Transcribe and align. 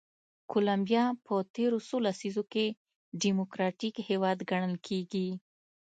کولمبیا 0.51 1.03
په 1.25 1.33
تېرو 1.55 1.77
څو 1.87 1.95
لسیزو 2.05 2.43
کې 2.53 2.65
ډیموکراتیک 3.21 3.95
هېواد 4.09 4.37
ګڼل 4.49 4.75
کېږي. 4.87 5.27